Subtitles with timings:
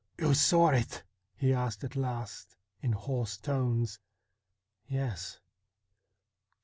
[0.19, 1.03] 'You saw it?'
[1.35, 3.99] he asked at last in hoarse tones.
[4.87, 5.39] 'Yes.'